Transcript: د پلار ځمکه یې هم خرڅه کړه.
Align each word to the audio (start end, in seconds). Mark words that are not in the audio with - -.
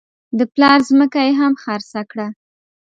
د 0.37 0.39
پلار 0.53 0.79
ځمکه 0.89 1.19
یې 1.27 1.31
هم 1.39 1.53
خرڅه 1.63 2.01
کړه. 2.11 2.27